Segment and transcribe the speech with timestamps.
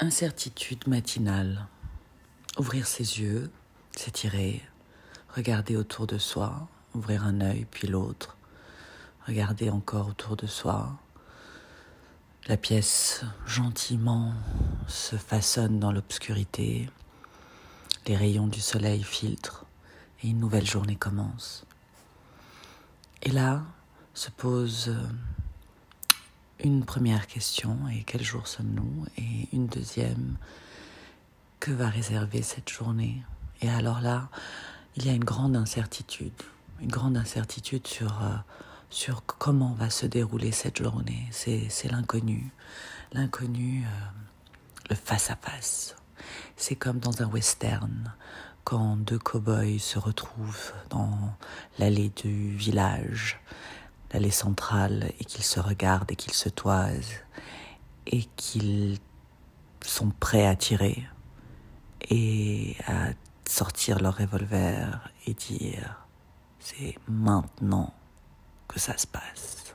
[0.00, 1.66] Incertitude matinale.
[2.56, 3.50] Ouvrir ses yeux,
[3.96, 4.62] s'étirer,
[5.34, 8.36] regarder autour de soi, ouvrir un œil puis l'autre,
[9.26, 10.92] regarder encore autour de soi.
[12.46, 14.34] La pièce gentiment
[14.86, 16.88] se façonne dans l'obscurité,
[18.06, 19.66] les rayons du soleil filtrent
[20.22, 21.66] et une nouvelle journée commence.
[23.22, 23.64] Et là
[24.14, 24.96] se pose
[26.68, 29.06] une première question, et quel jour sommes-nous?
[29.16, 30.36] Et une deuxième,
[31.60, 33.22] que va réserver cette journée?
[33.62, 34.28] Et alors là,
[34.96, 36.42] il y a une grande incertitude,
[36.80, 38.36] une grande incertitude sur, euh,
[38.90, 41.26] sur comment va se dérouler cette journée.
[41.30, 42.52] C'est, l'inconnu,
[43.12, 45.96] l'inconnu, euh, le face-à-face.
[46.56, 48.12] C'est comme dans un western,
[48.64, 51.18] quand deux cow-boys se retrouvent dans
[51.78, 53.40] l'allée du village
[54.12, 57.14] l'allée centrale et qu'ils se regardent et qu'ils se toisent
[58.06, 58.98] et qu'ils
[59.82, 61.04] sont prêts à tirer
[62.10, 63.10] et à
[63.48, 66.06] sortir leur revolver et dire
[66.58, 67.94] c'est maintenant
[68.66, 69.67] que ça se passe.